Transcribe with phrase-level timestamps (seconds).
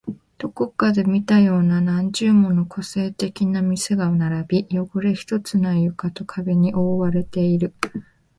[0.39, 7.71] どこかで見たような何十もの個性的な店が並び、汚れ一つない床と壁に覆われている